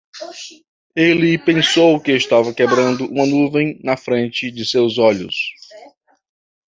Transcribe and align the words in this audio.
Ele 0.95 1.37
pensou 1.37 2.01
que 2.01 2.11
estava 2.13 2.51
quebrando 2.55 3.05
uma 3.05 3.23
nuvem 3.27 3.79
na 3.83 3.95
frente 3.95 4.49
de 4.49 4.65
seus 4.65 4.97
olhos. 4.97 5.35